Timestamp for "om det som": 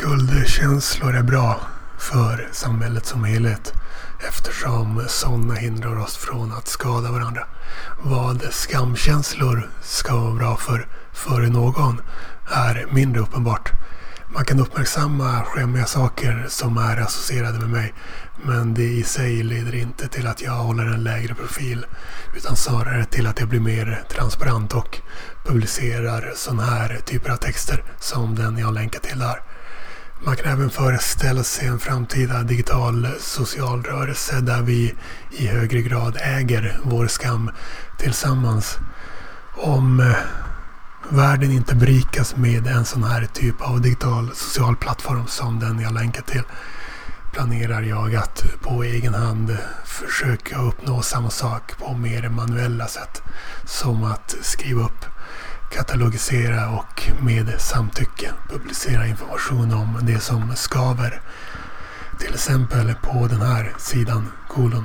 59.72-60.56